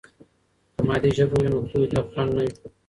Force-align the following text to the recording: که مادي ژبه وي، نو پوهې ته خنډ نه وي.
که 0.75 0.81
مادي 0.87 1.09
ژبه 1.17 1.35
وي، 1.39 1.47
نو 1.53 1.59
پوهې 1.69 1.87
ته 1.91 1.99
خنډ 2.11 2.29
نه 2.37 2.41
وي. 2.45 2.53